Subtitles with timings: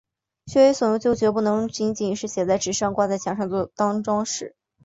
[0.47, 4.55] 学为所用就决不能仅仅是写在纸上、挂在墙上当‘装饰’